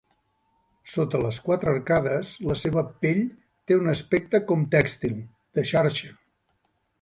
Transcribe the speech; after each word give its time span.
Sota 0.93 1.19
les 1.25 1.37
quatre 1.49 1.69
arcades, 1.73 2.31
la 2.51 2.55
seva 2.61 2.85
pell 3.03 3.21
té 3.73 3.77
un 3.83 3.93
aspecte 3.93 4.41
com 4.49 4.65
tèxtil, 4.77 5.15
de 5.61 5.67
xarxa. 5.75 6.11